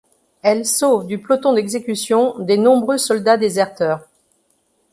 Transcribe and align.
Elle 0.41 0.65
sauve 0.65 1.05
du 1.05 1.19
peloton 1.19 1.53
d'exécution 1.53 2.35
des 2.39 2.57
nombreux 2.57 2.97
soldats 2.97 3.37
déserteurs. 3.37 4.03